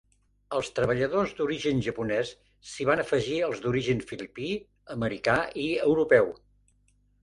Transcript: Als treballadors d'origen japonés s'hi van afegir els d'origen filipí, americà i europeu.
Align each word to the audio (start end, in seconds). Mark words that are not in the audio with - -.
Als 0.59 0.69
treballadors 0.79 1.33
d'origen 1.39 1.83
japonés 1.89 2.33
s'hi 2.71 2.89
van 2.93 3.05
afegir 3.05 3.39
els 3.51 3.63
d'origen 3.69 4.05
filipí, 4.15 4.53
americà 4.99 5.41
i 5.69 5.71
europeu. 5.89 6.39